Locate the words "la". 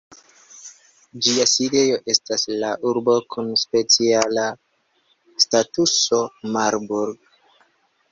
2.63-2.71